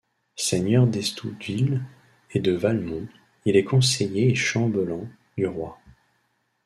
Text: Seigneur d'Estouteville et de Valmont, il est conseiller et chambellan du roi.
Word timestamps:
Seigneur 0.37 0.87
d'Estouteville 0.87 1.79
et 2.31 2.39
de 2.39 2.53
Valmont, 2.53 3.07
il 3.45 3.55
est 3.55 3.63
conseiller 3.63 4.29
et 4.29 4.33
chambellan 4.33 5.07
du 5.37 5.45
roi. 5.45 5.79